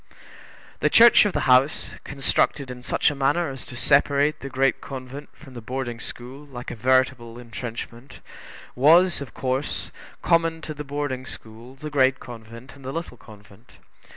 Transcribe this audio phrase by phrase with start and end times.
[0.79, 4.81] The church of the house, constructed in such a manner as to separate the Great
[4.81, 8.19] Convent from the Boarding school like a veritable intrenchment,
[8.73, 9.91] was, of course,
[10.23, 13.73] common to the Boarding school, the Great Convent, and the Little Convent.